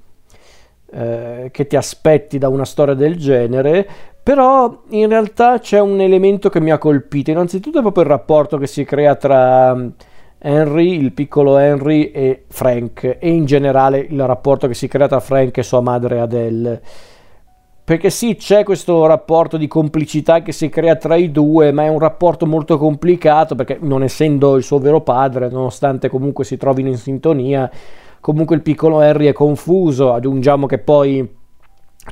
eh, 0.92 1.48
che 1.52 1.66
ti 1.66 1.76
aspetti 1.76 2.38
da 2.38 2.48
una 2.48 2.64
storia 2.64 2.94
del 2.94 3.16
genere, 3.16 3.86
però 4.22 4.82
in 4.88 5.08
realtà 5.08 5.58
c'è 5.58 5.80
un 5.80 6.00
elemento 6.00 6.48
che 6.48 6.60
mi 6.60 6.70
ha 6.70 6.78
colpito. 6.78 7.30
Innanzitutto 7.30 7.78
è 7.78 7.82
proprio 7.82 8.04
il 8.04 8.10
rapporto 8.10 8.58
che 8.58 8.66
si 8.66 8.84
crea 8.84 9.14
tra 9.14 9.74
mm, 9.74 9.88
Henry, 10.38 10.98
il 10.98 11.12
piccolo 11.12 11.58
Henry 11.58 12.10
e 12.10 12.44
Frank 12.48 13.18
e 13.18 13.28
in 13.28 13.44
generale 13.44 13.98
il 13.98 14.24
rapporto 14.26 14.66
che 14.66 14.74
si 14.74 14.88
crea 14.88 15.06
tra 15.08 15.20
Frank 15.20 15.58
e 15.58 15.62
sua 15.62 15.80
madre 15.80 16.20
Adele. 16.20 16.82
Perché 17.90 18.08
sì, 18.08 18.36
c'è 18.36 18.62
questo 18.62 19.04
rapporto 19.06 19.56
di 19.56 19.66
complicità 19.66 20.42
che 20.42 20.52
si 20.52 20.68
crea 20.68 20.94
tra 20.94 21.16
i 21.16 21.32
due, 21.32 21.72
ma 21.72 21.82
è 21.82 21.88
un 21.88 21.98
rapporto 21.98 22.46
molto 22.46 22.78
complicato 22.78 23.56
perché 23.56 23.78
non 23.80 24.04
essendo 24.04 24.54
il 24.54 24.62
suo 24.62 24.78
vero 24.78 25.00
padre, 25.00 25.48
nonostante 25.48 26.08
comunque 26.08 26.44
si 26.44 26.56
trovino 26.56 26.88
in 26.88 26.96
sintonia, 26.96 27.68
Comunque 28.20 28.54
il 28.54 28.62
piccolo 28.62 29.00
Harry 29.00 29.26
è 29.26 29.32
confuso, 29.32 30.12
aggiungiamo 30.12 30.66
che 30.66 30.78
poi 30.78 31.28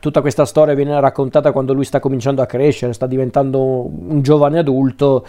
tutta 0.00 0.20
questa 0.20 0.46
storia 0.46 0.74
viene 0.74 0.98
raccontata 0.98 1.52
quando 1.52 1.74
lui 1.74 1.84
sta 1.84 2.00
cominciando 2.00 2.42
a 2.42 2.46
crescere, 2.46 2.92
sta 2.92 3.06
diventando 3.06 3.60
un 3.60 4.20
giovane 4.20 4.58
adulto, 4.58 5.24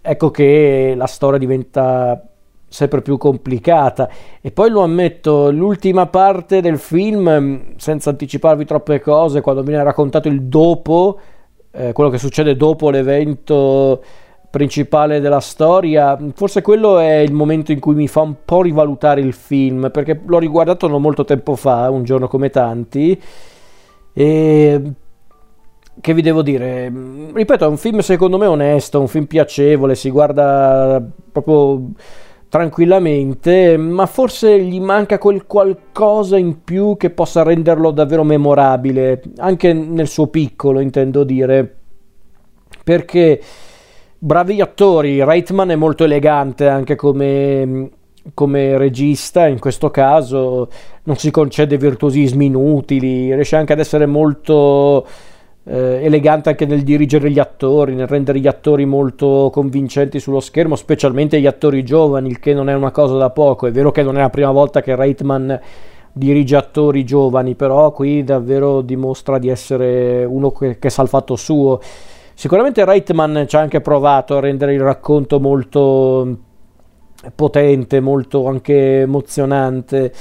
ecco 0.00 0.32
che 0.32 0.94
la 0.96 1.06
storia 1.06 1.38
diventa 1.38 2.20
sempre 2.68 3.02
più 3.02 3.16
complicata 3.16 4.08
e 4.40 4.50
poi 4.50 4.70
lo 4.70 4.82
ammetto 4.82 5.50
l'ultima 5.50 6.06
parte 6.06 6.60
del 6.60 6.78
film 6.78 7.74
senza 7.76 8.10
anticiparvi 8.10 8.64
troppe 8.64 9.00
cose 9.00 9.40
quando 9.40 9.62
viene 9.62 9.82
raccontato 9.82 10.28
il 10.28 10.42
dopo 10.42 11.18
eh, 11.70 11.92
quello 11.92 12.10
che 12.10 12.18
succede 12.18 12.56
dopo 12.56 12.90
l'evento 12.90 14.02
principale 14.50 15.20
della 15.20 15.40
storia, 15.40 16.16
forse 16.34 16.62
quello 16.62 16.98
è 16.98 17.16
il 17.16 17.32
momento 17.32 17.70
in 17.72 17.80
cui 17.80 17.94
mi 17.94 18.08
fa 18.08 18.22
un 18.22 18.36
po' 18.44 18.62
rivalutare 18.62 19.20
il 19.20 19.34
film, 19.34 19.90
perché 19.92 20.20
l'ho 20.24 20.38
riguardato 20.38 20.88
non 20.88 21.02
molto 21.02 21.24
tempo 21.24 21.54
fa, 21.54 21.90
un 21.90 22.02
giorno 22.02 22.28
come 22.28 22.48
tanti, 22.48 23.20
e 24.12 24.82
che 26.00 26.14
vi 26.14 26.22
devo 26.22 26.42
dire? 26.42 26.92
Ripeto, 27.32 27.64
è 27.64 27.68
un 27.68 27.76
film 27.76 27.98
secondo 27.98 28.38
me 28.38 28.46
onesto, 28.46 29.00
un 29.00 29.08
film 29.08 29.26
piacevole, 29.26 29.94
si 29.94 30.10
guarda 30.10 31.02
proprio 31.30 31.90
tranquillamente, 32.48 33.76
ma 33.76 34.06
forse 34.06 34.60
gli 34.60 34.80
manca 34.80 35.18
quel 35.18 35.46
qualcosa 35.46 36.36
in 36.36 36.64
più 36.64 36.96
che 36.96 37.10
possa 37.10 37.42
renderlo 37.42 37.90
davvero 37.90 38.24
memorabile, 38.24 39.22
anche 39.36 39.72
nel 39.72 40.08
suo 40.08 40.28
piccolo, 40.28 40.80
intendo 40.80 41.24
dire, 41.24 41.76
perché 42.82 43.40
bravi 44.18 44.60
attori, 44.60 45.22
Reitman 45.22 45.70
è 45.70 45.76
molto 45.76 46.04
elegante 46.04 46.68
anche 46.68 46.96
come, 46.96 47.90
come 48.34 48.78
regista, 48.78 49.46
in 49.46 49.58
questo 49.58 49.90
caso. 49.90 50.68
Non 51.04 51.16
si 51.16 51.30
concede 51.30 51.76
virtuosismi 51.76 52.46
inutili, 52.46 53.34
riesce 53.34 53.56
anche 53.56 53.74
ad 53.74 53.78
essere 53.78 54.06
molto 54.06 55.06
eh, 55.68 56.00
elegante 56.02 56.48
anche 56.48 56.64
nel 56.64 56.82
dirigere 56.82 57.30
gli 57.30 57.38
attori, 57.38 57.94
nel 57.94 58.06
rendere 58.06 58.38
gli 58.38 58.46
attori 58.46 58.86
molto 58.86 59.50
convincenti 59.52 60.18
sullo 60.18 60.40
schermo, 60.40 60.76
specialmente 60.76 61.40
gli 61.40 61.46
attori 61.46 61.84
giovani, 61.84 62.28
il 62.28 62.38
che 62.38 62.54
non 62.54 62.70
è 62.70 62.74
una 62.74 62.90
cosa 62.90 63.16
da 63.16 63.30
poco. 63.30 63.66
È 63.66 63.70
vero 63.70 63.90
che 63.90 64.02
non 64.02 64.16
è 64.16 64.20
la 64.20 64.30
prima 64.30 64.50
volta 64.50 64.80
che 64.80 64.96
Reitman 64.96 65.60
dirige 66.10 66.56
attori 66.56 67.04
giovani, 67.04 67.54
però 67.54 67.92
qui 67.92 68.24
davvero 68.24 68.80
dimostra 68.80 69.38
di 69.38 69.48
essere 69.48 70.24
uno 70.24 70.50
che, 70.50 70.78
che 70.78 70.90
sa 70.90 71.02
il 71.02 71.08
fatto 71.08 71.36
suo. 71.36 71.80
Sicuramente 72.34 72.84
Reitman 72.84 73.44
ci 73.46 73.56
ha 73.56 73.60
anche 73.60 73.80
provato 73.80 74.36
a 74.36 74.40
rendere 74.40 74.72
il 74.72 74.80
racconto 74.80 75.38
molto 75.38 76.36
potente, 77.34 78.00
molto 78.00 78.46
anche 78.46 79.02
emozionante, 79.02 80.12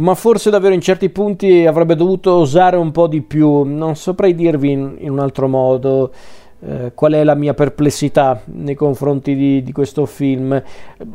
ma 0.00 0.14
forse 0.14 0.50
davvero 0.50 0.74
in 0.74 0.80
certi 0.80 1.10
punti 1.10 1.66
avrebbe 1.66 1.94
dovuto 1.94 2.32
osare 2.32 2.76
un 2.76 2.90
po' 2.90 3.06
di 3.06 3.20
più. 3.20 3.62
Non 3.62 3.96
saprei 3.96 4.34
dirvi 4.34 4.70
in, 4.70 4.96
in 4.98 5.10
un 5.10 5.18
altro 5.18 5.46
modo. 5.46 6.12
Eh, 6.62 6.92
qual 6.94 7.12
è 7.14 7.24
la 7.24 7.34
mia 7.34 7.54
perplessità 7.54 8.42
nei 8.44 8.74
confronti 8.74 9.34
di, 9.34 9.62
di, 9.62 9.72
questo 9.72 10.04
film. 10.04 10.62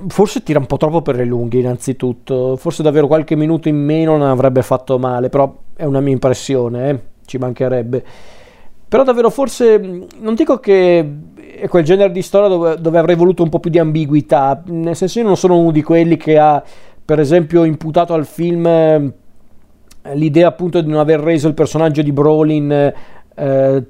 Forse 0.08 0.42
tira 0.42 0.58
un 0.58 0.66
po' 0.66 0.78
troppo 0.78 1.04
per 1.04 1.16
le 1.16 1.26
lunghe, 1.26 1.60
innanzitutto. 1.60 2.56
Forse 2.58 2.82
davvero 2.82 3.06
qualche 3.06 3.36
minuto 3.36 3.70
in 3.70 3.78
meno 3.78 4.18
non 4.18 4.28
avrebbe 4.28 4.64
fatto 4.64 4.98
male, 4.98 5.30
però 5.30 5.56
è 5.76 5.84
una 5.84 6.00
mia 6.00 6.14
impressione, 6.14 6.90
eh? 6.90 7.00
ci 7.26 7.38
mancherebbe. 7.38 8.04
Però 8.88 9.04
davvero 9.04 9.30
forse, 9.30 9.78
non 10.20 10.36
dico 10.36 10.60
che 10.60 11.12
è 11.58 11.68
quel 11.68 11.84
genere 11.84 12.12
di 12.12 12.22
storia 12.22 12.48
dove, 12.48 12.78
dove, 12.80 12.98
avrei 12.98 13.16
voluto 13.16 13.44
un 13.44 13.50
po' 13.50 13.60
più 13.60 13.70
di 13.70 13.80
ambiguità, 13.80 14.62
nel 14.68 14.96
senso 14.96 15.20
io 15.20 15.26
non 15.26 15.38
sono 15.38 15.58
uno 15.58 15.72
di 15.72 15.82
quelli 15.82 16.18
che 16.18 16.38
ha, 16.38 16.64
per 17.06 17.20
esempio, 17.20 17.64
imputato 17.64 18.14
al 18.14 18.26
film 18.26 18.66
eh, 18.66 19.14
l'idea 20.14 20.48
appunto 20.48 20.82
di 20.82 20.90
non 20.90 21.00
aver 21.00 21.20
reso 21.20 21.48
il 21.48 21.54
personaggio 21.54 22.02
di 22.02 22.12
Brolin 22.12 22.94
eh, 23.36 23.84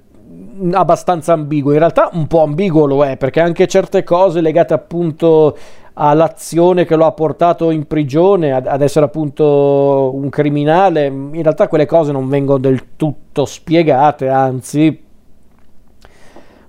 abbastanza 0.74 1.34
ambiguo. 1.34 1.72
In 1.72 1.80
realtà 1.80 2.10
un 2.12 2.28
po' 2.28 2.44
ambiguo 2.44 2.86
lo 2.86 3.06
è, 3.06 3.16
perché 3.16 3.40
anche 3.40 3.68
certe 3.68 4.04
cose 4.04 4.42
legate 4.42 4.74
appunto 4.74 5.58
all'azione 5.94 6.84
che 6.84 6.98
lo 6.98 7.06
ha 7.06 7.14
portato 7.14 7.72
in 7.72 7.88
prigione, 7.88 8.52
ad, 8.52 8.68
ad, 8.68 8.82
essere 8.82 9.06
appunto 9.06 10.12
un 10.14 10.28
criminale, 10.28 11.06
in 11.06 11.42
realtà 11.42 11.70
quelle 11.70 11.86
cose 11.86 12.12
non 12.12 12.28
vengono 12.28 12.60
del 12.60 12.96
tutto 12.98 13.46
spiegate, 13.46 14.28
anzi 14.28 15.05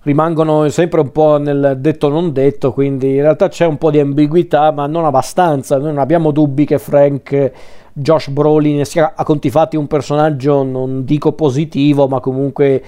rimangono 0.06 0.68
sempre 0.68 1.00
un 1.00 1.10
po' 1.10 1.36
nel 1.36 1.78
detto 1.80 2.08
non 2.08 2.32
detto, 2.32 2.72
quindi 2.72 3.16
in 3.16 3.22
realtà 3.22 3.48
c'è 3.48 3.66
un 3.66 3.76
po' 3.76 3.90
di 3.90 3.98
ambiguità, 3.98 4.70
ma 4.70 4.86
non 4.86 5.04
abbastanza, 5.04 5.78
noi 5.78 5.88
non 5.88 5.98
abbiamo 5.98 6.30
dubbi 6.30 6.64
che 6.64 6.78
Frank 6.78 7.52
Josh 7.92 8.28
Brolin 8.28 8.84
sia 8.84 9.14
a 9.16 9.24
conti 9.24 9.50
fatti 9.50 9.74
un 9.74 9.88
personaggio 9.88 10.62
non 10.62 11.04
dico 11.04 11.32
positivo, 11.32 12.06
ma 12.06 12.20
comunque 12.20 12.82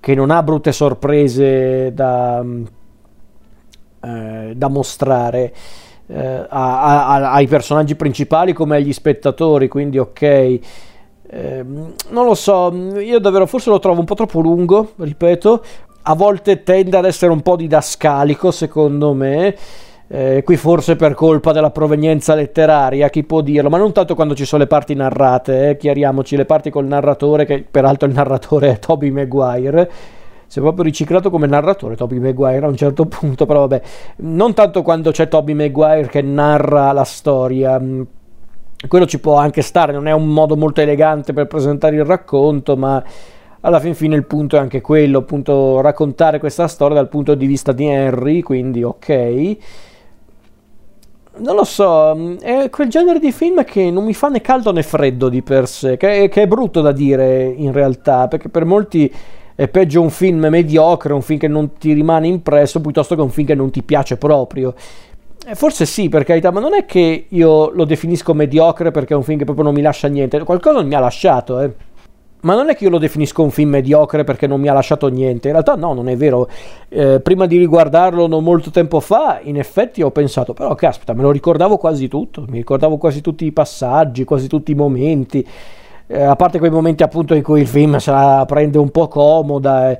che 0.00 0.14
non 0.16 0.32
ha 0.32 0.42
brutte 0.42 0.72
sorprese 0.72 1.94
da, 1.94 2.44
eh, 4.00 4.52
da 4.56 4.68
mostrare 4.68 5.54
eh, 6.08 6.46
a, 6.48 7.06
a, 7.06 7.32
ai 7.34 7.46
personaggi 7.46 7.94
principali 7.94 8.52
come 8.52 8.76
agli 8.76 8.92
spettatori, 8.92 9.68
quindi 9.68 9.98
ok. 9.98 10.22
Eh, 10.22 11.64
non 12.10 12.26
lo 12.26 12.34
so, 12.34 12.72
io 12.98 13.18
davvero 13.20 13.46
forse 13.46 13.70
lo 13.70 13.78
trovo 13.78 14.00
un 14.00 14.06
po' 14.06 14.14
troppo 14.14 14.40
lungo, 14.40 14.92
ripeto, 14.96 15.62
a 16.06 16.14
volte 16.14 16.62
tende 16.62 16.96
ad 16.96 17.04
essere 17.04 17.32
un 17.32 17.40
po' 17.40 17.56
didascalico 17.56 18.50
secondo 18.50 19.12
me. 19.12 19.56
Eh, 20.06 20.42
qui 20.44 20.56
forse 20.56 20.96
per 20.96 21.14
colpa 21.14 21.52
della 21.52 21.70
provenienza 21.70 22.34
letteraria, 22.34 23.08
chi 23.08 23.24
può 23.24 23.40
dirlo, 23.40 23.70
ma 23.70 23.78
non 23.78 23.92
tanto 23.92 24.14
quando 24.14 24.34
ci 24.34 24.44
sono 24.44 24.62
le 24.62 24.68
parti 24.68 24.94
narrate, 24.94 25.70
eh, 25.70 25.76
chiariamoci, 25.78 26.36
le 26.36 26.44
parti 26.44 26.68
col 26.68 26.84
narratore, 26.84 27.46
che 27.46 27.64
peraltro 27.68 28.06
il 28.06 28.14
narratore 28.14 28.72
è 28.72 28.78
Toby 28.78 29.10
Maguire, 29.10 29.90
si 30.46 30.58
è 30.58 30.62
proprio 30.62 30.84
riciclato 30.84 31.30
come 31.30 31.46
narratore 31.46 31.96
Toby 31.96 32.18
Maguire 32.18 32.66
a 32.66 32.68
un 32.68 32.76
certo 32.76 33.06
punto, 33.06 33.46
però 33.46 33.60
vabbè, 33.60 33.82
non 34.16 34.52
tanto 34.52 34.82
quando 34.82 35.10
c'è 35.10 35.26
Toby 35.26 35.54
Maguire 35.54 36.06
che 36.06 36.20
narra 36.20 36.92
la 36.92 37.04
storia, 37.04 37.80
quello 38.86 39.06
ci 39.06 39.18
può 39.18 39.36
anche 39.36 39.62
stare, 39.62 39.92
non 39.92 40.06
è 40.06 40.12
un 40.12 40.28
modo 40.28 40.54
molto 40.54 40.82
elegante 40.82 41.32
per 41.32 41.46
presentare 41.46 41.96
il 41.96 42.04
racconto, 42.04 42.76
ma 42.76 43.02
alla 43.64 43.80
fin 43.80 43.94
fine 43.94 44.14
il 44.14 44.24
punto 44.24 44.56
è 44.56 44.58
anche 44.58 44.82
quello, 44.82 45.18
appunto 45.18 45.80
raccontare 45.80 46.38
questa 46.38 46.68
storia 46.68 46.96
dal 46.96 47.08
punto 47.08 47.34
di 47.34 47.46
vista 47.46 47.72
di 47.72 47.86
Henry, 47.86 48.42
quindi 48.42 48.82
ok. 48.82 49.56
Non 51.36 51.56
lo 51.56 51.64
so, 51.64 52.14
mm, 52.14 52.36
è 52.36 52.68
quel 52.70 52.88
genere 52.88 53.18
di 53.18 53.32
film 53.32 53.64
che 53.64 53.90
non 53.90 54.04
mi 54.04 54.12
fa 54.12 54.28
né 54.28 54.42
caldo 54.42 54.70
né 54.70 54.82
freddo 54.82 55.30
di 55.30 55.40
per 55.42 55.66
sé, 55.66 55.96
che, 55.96 56.28
che 56.28 56.42
è 56.42 56.46
brutto 56.46 56.82
da 56.82 56.92
dire 56.92 57.46
in 57.46 57.72
realtà, 57.72 58.28
perché 58.28 58.50
per 58.50 58.66
molti 58.66 59.12
è 59.54 59.66
peggio 59.68 60.02
un 60.02 60.10
film 60.10 60.46
mediocre, 60.46 61.14
un 61.14 61.22
film 61.22 61.38
che 61.38 61.48
non 61.48 61.72
ti 61.78 61.94
rimane 61.94 62.26
impresso, 62.26 62.82
piuttosto 62.82 63.14
che 63.14 63.22
un 63.22 63.30
film 63.30 63.46
che 63.46 63.54
non 63.54 63.70
ti 63.70 63.82
piace 63.82 64.18
proprio. 64.18 64.74
E 65.46 65.54
forse 65.54 65.86
sì, 65.86 66.10
per 66.10 66.24
carità, 66.24 66.50
ma 66.50 66.60
non 66.60 66.74
è 66.74 66.84
che 66.84 67.26
io 67.28 67.70
lo 67.70 67.84
definisco 67.84 68.34
mediocre 68.34 68.90
perché 68.90 69.14
è 69.14 69.16
un 69.16 69.22
film 69.22 69.38
che 69.38 69.44
proprio 69.44 69.64
non 69.64 69.74
mi 69.74 69.82
lascia 69.82 70.08
niente, 70.08 70.42
qualcosa 70.44 70.82
mi 70.82 70.94
ha 70.94 71.00
lasciato, 71.00 71.60
eh. 71.60 71.92
Ma 72.44 72.54
non 72.54 72.70
è 72.70 72.76
che 72.76 72.84
io 72.84 72.90
lo 72.90 72.98
definisco 72.98 73.42
un 73.42 73.50
film 73.50 73.70
mediocre 73.70 74.24
perché 74.24 74.46
non 74.46 74.60
mi 74.60 74.68
ha 74.68 74.72
lasciato 74.72 75.08
niente, 75.08 75.48
in 75.48 75.52
realtà 75.52 75.74
no, 75.74 75.92
non 75.92 76.08
è 76.08 76.16
vero. 76.16 76.48
Eh, 76.88 77.20
prima 77.20 77.46
di 77.46 77.58
riguardarlo 77.58 78.26
non 78.26 78.44
molto 78.44 78.70
tempo 78.70 79.00
fa, 79.00 79.40
in 79.42 79.58
effetti 79.58 80.02
ho 80.02 80.10
pensato, 80.10 80.52
però 80.52 80.74
caspita, 80.74 81.12
me 81.14 81.22
lo 81.22 81.30
ricordavo 81.30 81.76
quasi 81.76 82.08
tutto, 82.08 82.44
mi 82.48 82.58
ricordavo 82.58 82.96
quasi 82.96 83.20
tutti 83.20 83.44
i 83.44 83.52
passaggi, 83.52 84.24
quasi 84.24 84.46
tutti 84.46 84.72
i 84.72 84.74
momenti 84.74 85.46
eh, 86.06 86.22
a 86.22 86.36
parte 86.36 86.58
quei 86.58 86.70
momenti 86.70 87.02
appunto 87.02 87.34
in 87.34 87.42
cui 87.42 87.60
il 87.60 87.66
film 87.66 87.96
se 87.96 88.10
la 88.10 88.44
prende 88.46 88.78
un 88.78 88.90
po' 88.90 89.08
comoda. 89.08 89.90
Eh. 89.90 89.98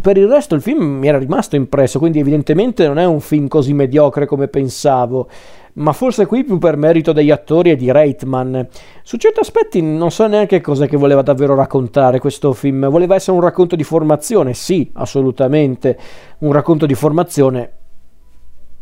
Per 0.00 0.16
il 0.18 0.28
resto 0.28 0.54
il 0.54 0.60
film 0.60 0.98
mi 0.98 1.08
era 1.08 1.18
rimasto 1.18 1.56
impresso, 1.56 1.98
quindi 1.98 2.18
evidentemente 2.18 2.86
non 2.86 2.98
è 2.98 3.06
un 3.06 3.20
film 3.20 3.48
così 3.48 3.72
mediocre 3.72 4.26
come 4.26 4.48
pensavo 4.48 5.28
ma 5.74 5.92
forse 5.92 6.26
qui 6.26 6.44
più 6.44 6.58
per 6.58 6.76
merito 6.76 7.12
degli 7.12 7.30
attori 7.30 7.70
e 7.70 7.76
di 7.76 7.90
Reitman. 7.90 8.68
Su 9.02 9.16
certi 9.16 9.40
aspetti 9.40 9.80
non 9.80 10.10
so 10.10 10.26
neanche 10.26 10.60
cosa 10.60 10.86
che 10.86 10.96
voleva 10.96 11.22
davvero 11.22 11.54
raccontare 11.54 12.18
questo 12.18 12.52
film. 12.52 12.88
Voleva 12.88 13.14
essere 13.14 13.36
un 13.36 13.42
racconto 13.42 13.76
di 13.76 13.84
formazione? 13.84 14.54
Sì, 14.54 14.90
assolutamente. 14.94 15.98
Un 16.38 16.52
racconto 16.52 16.86
di 16.86 16.94
formazione 16.94 17.72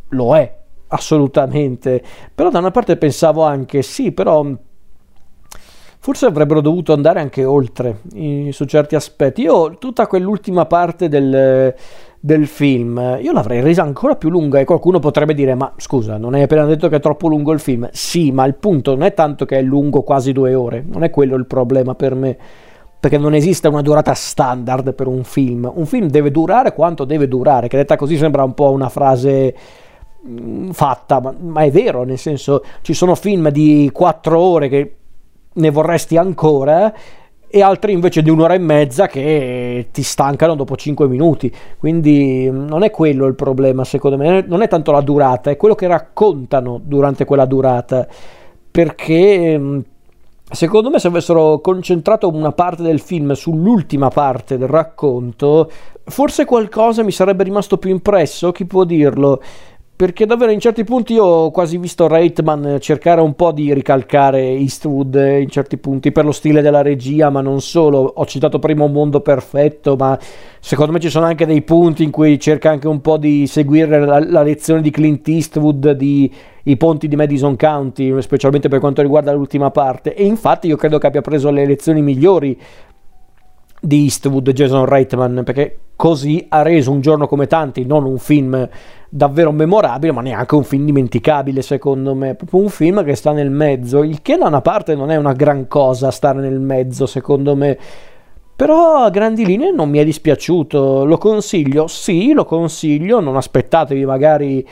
lo 0.09 0.37
è, 0.37 0.59
assolutamente. 0.89 2.03
Però 2.35 2.51
da 2.51 2.59
una 2.59 2.71
parte 2.71 2.97
pensavo 2.97 3.45
anche 3.45 3.83
sì, 3.83 4.13
però 4.13 4.45
forse 6.01 6.27
avrebbero 6.27 6.61
dovuto 6.61 6.93
andare 6.93 7.21
anche 7.21 7.45
oltre 7.45 8.01
in, 8.15 8.53
su 8.53 8.65
certi 8.65 8.97
aspetti. 8.97 9.43
Io 9.43 9.77
tutta 9.79 10.07
quell'ultima 10.07 10.67
parte 10.67 11.09
del 11.09 11.75
del 12.23 12.47
film, 12.47 13.19
io 13.23 13.33
l'avrei 13.33 13.63
resa 13.63 13.83
ancora 13.83 14.15
più 14.15 14.29
lunga 14.29 14.61
e 14.61 14.67
qualcuno 14.67 14.99
potrebbe 14.99 15.33
dire 15.33 15.55
ma 15.55 15.73
scusa, 15.77 16.19
non 16.19 16.35
hai 16.35 16.43
appena 16.43 16.67
detto 16.67 16.91
che 16.91 16.97
è 16.97 17.01
troppo 17.01 17.29
lungo 17.29 17.51
il 17.53 17.61
film? 17.61 17.89
Sì, 17.93 18.31
ma 18.31 18.45
il 18.45 18.57
punto 18.57 18.91
non 18.91 19.05
è 19.05 19.15
tanto 19.15 19.47
che 19.47 19.57
è 19.57 19.63
lungo 19.63 20.03
quasi 20.03 20.33
due 20.33 20.55
ore, 20.55 20.85
non 20.87 21.03
è 21.03 21.09
quello 21.09 21.35
il 21.37 21.47
problema 21.47 21.95
per 21.95 22.15
me, 22.15 22.37
perché 23.01 23.17
non 23.17 23.33
esiste 23.33 23.69
una 23.69 23.81
durata 23.81 24.13
standard 24.13 24.93
per 24.93 25.07
un 25.07 25.25
film, 25.25 25.71
un 25.75 25.87
film 25.87 26.09
deve 26.09 26.31
durare 26.31 26.75
quanto 26.75 27.07
deve 27.07 27.27
durare, 27.27 27.69
che 27.69 27.79
detta 27.79 27.97
così 27.97 28.19
sembra 28.19 28.45
un 28.45 28.53
po' 28.53 28.71
una 28.71 28.91
frase 28.91 29.55
mm, 30.29 30.71
fatta, 30.73 31.23
ma, 31.23 31.35
ma 31.39 31.63
è 31.63 31.71
vero, 31.71 32.05
nel 32.05 32.19
senso 32.19 32.63
ci 32.83 32.93
sono 32.93 33.15
film 33.15 33.49
di 33.49 33.89
quattro 33.95 34.39
ore 34.39 34.69
che 34.69 34.97
ne 35.55 35.71
vorresti 35.71 36.17
ancora 36.17 36.93
e 37.53 37.63
altri 37.63 37.93
invece 37.93 38.23
di 38.23 38.31
un'ora 38.31 38.55
e 38.55 38.59
mezza 38.59 39.09
che 39.09 39.89
ti 39.91 40.05
stancano 40.05 40.55
dopo 40.55 40.77
5 40.77 41.09
minuti. 41.09 41.53
Quindi 41.79 42.49
mm, 42.49 42.67
non 42.67 42.85
è 42.85 42.91
quello 42.91 43.27
il 43.27 43.35
problema, 43.35 43.85
secondo 43.85 44.17
me, 44.17 44.45
non 44.47 44.63
è 44.63 44.69
tanto 44.69 44.93
la 44.93 45.01
durata, 45.01 45.51
è 45.51 45.57
quello 45.57 45.75
che 45.75 45.89
raccontano 45.89 46.81
durante 46.83 47.25
quella 47.25 47.47
durata. 47.47 48.07
Perché 48.71 49.59
mm, 49.59 49.79
secondo 50.49 50.91
me 50.91 51.01
se 51.01 51.09
avessero 51.09 51.61
concentrato 51.61 52.29
una 52.29 52.53
parte 52.53 52.83
del 52.83 53.01
film 53.01 53.33
sull'ultima 53.33 54.11
parte 54.11 54.57
del 54.57 54.69
racconto, 54.69 55.69
forse 56.05 56.45
qualcosa 56.45 57.03
mi 57.03 57.11
sarebbe 57.11 57.43
rimasto 57.43 57.79
più 57.79 57.91
impresso, 57.91 58.53
chi 58.53 58.65
può 58.65 58.85
dirlo? 58.85 59.43
Perché 60.01 60.25
davvero 60.25 60.51
in 60.51 60.61
certi 60.61 60.83
punti 60.83 61.13
io 61.13 61.25
ho 61.25 61.51
quasi 61.51 61.77
visto 61.77 62.09
Reitman 62.09 62.79
cercare 62.81 63.21
un 63.21 63.35
po' 63.35 63.53
di 63.53 63.75
ricalcare 63.75 64.41
Eastwood 64.41 65.15
in 65.15 65.51
certi 65.51 65.77
punti 65.77 66.11
per 66.11 66.25
lo 66.25 66.33
stile 66.33 66.63
della 66.63 66.81
regia, 66.81 67.29
ma 67.29 67.43
non 67.43 67.61
solo. 67.61 68.11
Ho 68.17 68.25
citato 68.25 68.59
prima 68.59 68.85
Un 68.85 68.93
mondo 68.93 69.21
perfetto, 69.21 69.97
ma 69.97 70.19
secondo 70.59 70.93
me 70.93 71.01
ci 71.01 71.11
sono 71.11 71.27
anche 71.27 71.45
dei 71.45 71.61
punti 71.61 72.03
in 72.03 72.11
cui 72.11 72.41
cerca 72.41 72.71
anche 72.71 72.89
un 72.89 73.03
po' 73.03 73.19
di 73.19 73.47
seguire 73.47 74.01
la, 74.01 74.25
la 74.27 74.43
lezione 74.43 74.81
di 74.81 74.91
Clint 74.91 75.29
Eastwood 75.29 75.91
di 75.91 76.33
i 76.63 76.77
ponti 76.79 77.07
di 77.07 77.17
Madison 77.17 77.57
County, 77.57 78.23
specialmente 78.23 78.69
per 78.69 78.81
quanto 78.81 79.03
riguarda 79.03 79.33
l'ultima 79.33 79.71
parte. 79.71 80.15
E 80.15 80.25
infatti 80.25 80.67
io 80.67 80.77
credo 80.77 80.97
che 80.97 81.09
abbia 81.09 81.21
preso 81.21 81.51
le 81.51 81.67
lezioni 81.67 82.01
migliori 82.01 82.59
di 83.81 84.05
Eastwood 84.05 84.51
Jason 84.51 84.85
Reitman 84.85 85.43
perché 85.45 85.79
così 85.97 86.47
ha 86.49 86.63
reso 86.63 86.91
un 86.91 87.01
giorno 87.01 87.27
come 87.27 87.47
tanti 87.47 87.85
non 87.85 88.05
un 88.05 88.19
film 88.19 88.69
davvero 89.09 89.53
memorabile 89.53 90.13
ma 90.13 90.21
neanche 90.21 90.55
un 90.55 90.65
film 90.65 90.85
dimenticabile 90.85 91.63
secondo 91.63 92.15
me. 92.15 92.35
Proprio 92.35 92.61
un 92.61 92.69
film 92.69 93.05
che 93.05 93.15
sta 93.15 93.33
nel 93.33 93.51
mezzo 93.51 94.03
il 94.03 94.23
che 94.23 94.37
da 94.37 94.47
una 94.47 94.61
parte 94.61 94.95
non 94.95 95.11
è 95.11 95.17
una 95.17 95.33
gran 95.33 95.67
cosa 95.67 96.11
stare 96.11 96.41
nel 96.41 96.61
mezzo 96.61 97.07
secondo 97.07 97.57
me. 97.57 97.77
Però 98.55 99.05
a 99.05 99.11
grandi 99.11 99.47
linee 99.47 99.73
non 99.73 99.89
mi 99.89 99.99
è 99.99 100.05
dispiaciuto. 100.05 101.05
Lo 101.07 101.17
consiglio? 101.17 101.87
Sì 101.87 102.33
lo 102.33 102.45
consiglio. 102.45 103.21
Non 103.21 103.37
aspettatevi 103.37 104.05
magari 104.05 104.67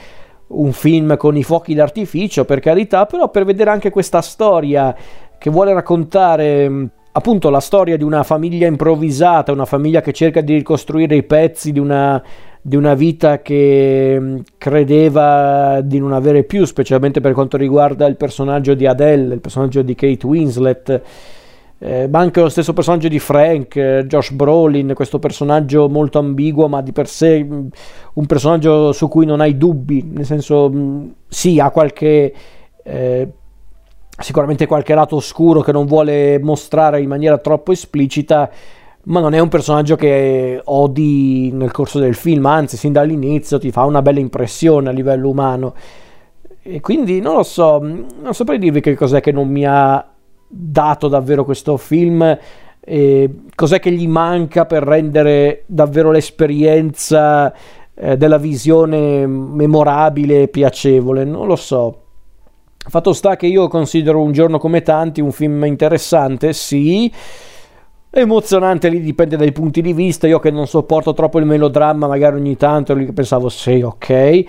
un 0.48 0.72
film 0.72 1.16
con 1.16 1.36
i 1.36 1.42
fuochi 1.42 1.74
d'artificio 1.74 2.46
per 2.46 2.60
carità 2.60 3.04
però 3.04 3.28
per 3.28 3.44
vedere 3.44 3.68
anche 3.68 3.90
questa 3.90 4.22
storia 4.22 4.96
che 5.36 5.50
vuole 5.50 5.74
raccontare 5.74 6.88
appunto 7.12 7.50
la 7.50 7.60
storia 7.60 7.96
di 7.96 8.04
una 8.04 8.22
famiglia 8.22 8.66
improvvisata, 8.66 9.52
una 9.52 9.64
famiglia 9.64 10.00
che 10.00 10.12
cerca 10.12 10.40
di 10.40 10.54
ricostruire 10.54 11.16
i 11.16 11.22
pezzi 11.22 11.72
di 11.72 11.78
una, 11.78 12.22
di 12.60 12.76
una 12.76 12.94
vita 12.94 13.40
che 13.40 14.16
mm, 14.18 14.38
credeva 14.58 15.80
di 15.82 15.98
non 15.98 16.12
avere 16.12 16.44
più, 16.44 16.64
specialmente 16.64 17.20
per 17.20 17.32
quanto 17.32 17.56
riguarda 17.56 18.06
il 18.06 18.16
personaggio 18.16 18.74
di 18.74 18.86
Adele, 18.86 19.34
il 19.34 19.40
personaggio 19.40 19.82
di 19.82 19.94
Kate 19.94 20.26
Winslet. 20.26 21.02
Eh, 21.80 22.08
ma 22.08 22.18
anche 22.18 22.40
lo 22.40 22.48
stesso 22.48 22.72
personaggio 22.72 23.06
di 23.06 23.20
Frank, 23.20 23.76
eh, 23.76 24.04
Josh 24.06 24.32
Brolin, 24.32 24.94
questo 24.94 25.20
personaggio 25.20 25.88
molto 25.88 26.18
ambiguo, 26.18 26.66
ma 26.66 26.82
di 26.82 26.90
per 26.90 27.06
sé 27.06 27.44
mm, 27.44 27.66
un 28.14 28.26
personaggio 28.26 28.92
su 28.92 29.08
cui 29.08 29.26
non 29.26 29.40
hai 29.40 29.56
dubbi, 29.56 30.02
nel 30.04 30.24
senso, 30.24 30.68
mm, 30.68 31.08
sì, 31.28 31.60
ha 31.60 31.70
qualche 31.70 32.34
eh, 32.82 33.28
sicuramente 34.18 34.66
qualche 34.66 34.94
lato 34.94 35.16
oscuro 35.16 35.60
che 35.60 35.72
non 35.72 35.86
vuole 35.86 36.38
mostrare 36.40 37.00
in 37.00 37.08
maniera 37.08 37.38
troppo 37.38 37.72
esplicita, 37.72 38.50
ma 39.04 39.20
non 39.20 39.32
è 39.32 39.38
un 39.38 39.48
personaggio 39.48 39.96
che 39.96 40.60
odi 40.62 41.50
nel 41.52 41.70
corso 41.70 41.98
del 41.98 42.14
film, 42.14 42.44
anzi, 42.46 42.76
sin 42.76 42.92
dall'inizio 42.92 43.58
ti 43.58 43.70
fa 43.70 43.84
una 43.84 44.02
bella 44.02 44.20
impressione 44.20 44.88
a 44.88 44.92
livello 44.92 45.30
umano. 45.30 45.74
E 46.60 46.80
quindi 46.80 47.20
non 47.20 47.36
lo 47.36 47.42
so, 47.42 47.78
non 47.78 48.34
saprei 48.34 48.58
dirvi 48.58 48.80
che 48.80 48.94
cos'è 48.94 49.20
che 49.20 49.32
non 49.32 49.48
mi 49.48 49.64
ha 49.66 50.06
dato 50.46 51.08
davvero 51.08 51.44
questo 51.44 51.76
film. 51.78 52.36
Cos'è 53.54 53.80
che 53.80 53.90
gli 53.92 54.08
manca 54.08 54.66
per 54.66 54.82
rendere 54.82 55.62
davvero 55.66 56.10
l'esperienza 56.10 57.52
eh, 57.94 58.16
della 58.16 58.38
visione 58.38 59.26
memorabile 59.26 60.42
e 60.42 60.48
piacevole? 60.48 61.24
Non 61.24 61.46
lo 61.46 61.56
so. 61.56 62.02
Fatto 62.88 63.12
sta 63.12 63.36
che 63.36 63.46
io 63.46 63.68
considero 63.68 64.22
Un 64.22 64.32
giorno 64.32 64.58
come 64.58 64.80
tanti 64.80 65.20
un 65.20 65.30
film 65.30 65.64
interessante, 65.64 66.54
sì. 66.54 67.12
Emozionante 68.10 68.88
lì 68.88 69.00
dipende 69.00 69.36
dai 69.36 69.52
punti 69.52 69.82
di 69.82 69.92
vista. 69.92 70.26
Io 70.26 70.38
che 70.38 70.50
non 70.50 70.66
sopporto 70.66 71.12
troppo 71.12 71.38
il 71.38 71.44
melodramma, 71.44 72.06
magari 72.06 72.36
ogni 72.36 72.56
tanto 72.56 72.94
lì 72.94 73.12
pensavo 73.12 73.50
sì, 73.50 73.82
ok. 73.82 74.44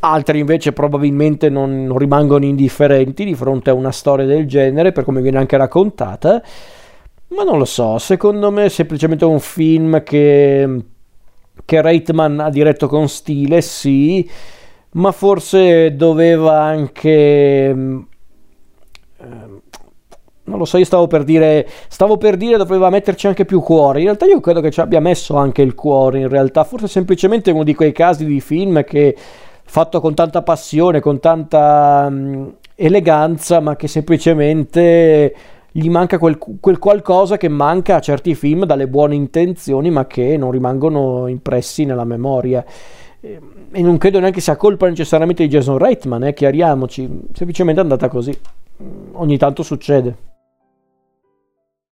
Altri 0.00 0.40
invece 0.40 0.72
probabilmente 0.72 1.48
non, 1.48 1.84
non 1.84 1.98
rimangono 1.98 2.44
indifferenti 2.44 3.24
di 3.24 3.34
fronte 3.34 3.70
a 3.70 3.74
una 3.74 3.92
storia 3.92 4.26
del 4.26 4.46
genere, 4.46 4.90
per 4.90 5.04
come 5.04 5.20
viene 5.22 5.38
anche 5.38 5.56
raccontata. 5.56 6.42
Ma 7.28 7.44
non 7.44 7.58
lo 7.58 7.64
so, 7.64 7.98
secondo 7.98 8.50
me 8.50 8.64
è 8.64 8.68
semplicemente 8.68 9.24
un 9.24 9.38
film 9.38 10.02
che, 10.02 10.82
che 11.64 11.82
Reitman 11.82 12.40
ha 12.40 12.50
diretto 12.50 12.88
con 12.88 13.08
stile, 13.08 13.60
sì 13.60 14.28
ma 14.96 15.12
forse 15.12 15.94
doveva 15.94 16.60
anche... 16.60 17.72
Mm, 17.74 18.00
ehm, 19.18 19.60
non 20.44 20.58
lo 20.58 20.64
so, 20.64 20.78
io 20.78 20.84
stavo 20.84 21.08
per 21.08 21.24
dire, 21.24 21.68
stavo 21.88 22.18
per 22.18 22.36
dire 22.36 22.56
doveva 22.56 22.88
metterci 22.88 23.26
anche 23.26 23.44
più 23.44 23.60
cuore. 23.60 23.98
In 23.98 24.04
realtà 24.04 24.26
io 24.26 24.38
credo 24.38 24.60
che 24.60 24.70
ci 24.70 24.80
abbia 24.80 25.00
messo 25.00 25.34
anche 25.36 25.60
il 25.62 25.74
cuore, 25.74 26.20
in 26.20 26.28
realtà. 26.28 26.62
Forse 26.62 26.86
semplicemente 26.86 27.50
uno 27.50 27.64
di 27.64 27.74
quei 27.74 27.90
casi 27.90 28.24
di 28.24 28.40
film 28.40 28.84
che 28.84 29.16
fatto 29.64 30.00
con 30.00 30.14
tanta 30.14 30.42
passione, 30.42 31.00
con 31.00 31.18
tanta 31.18 32.06
um, 32.08 32.54
eleganza, 32.76 33.58
ma 33.58 33.74
che 33.74 33.88
semplicemente 33.88 35.34
gli 35.72 35.90
manca 35.90 36.16
quel, 36.16 36.38
quel, 36.38 36.78
qualcosa 36.78 37.36
che 37.36 37.48
manca 37.48 37.96
a 37.96 38.00
certi 38.00 38.36
film 38.36 38.66
dalle 38.66 38.86
buone 38.86 39.16
intenzioni, 39.16 39.90
ma 39.90 40.06
che 40.06 40.36
non 40.36 40.52
rimangono 40.52 41.26
impressi 41.26 41.84
nella 41.84 42.04
memoria 42.04 42.64
e 43.20 43.82
non 43.82 43.98
credo 43.98 44.20
neanche 44.20 44.40
sia 44.40 44.56
colpa 44.56 44.88
necessariamente 44.88 45.42
di 45.42 45.48
Jason 45.48 45.78
Reitman, 45.78 46.24
eh, 46.24 46.34
chiariamoci, 46.34 47.08
semplicemente 47.32 47.80
è 47.80 47.82
andata 47.82 48.08
così. 48.08 48.36
Ogni 49.12 49.38
tanto 49.38 49.62
succede. 49.62 50.35